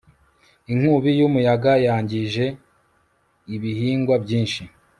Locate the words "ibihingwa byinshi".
3.55-4.61